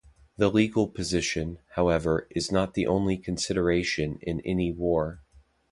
The 0.35 0.49
legal 0.49 0.87
position, 0.87 1.59
however, 1.75 2.25
is 2.31 2.51
not 2.51 2.73
the 2.73 2.87
only 2.87 3.17
consideration 3.19 4.17
in 4.23 4.39
any 4.41 4.71
war. 4.71 5.21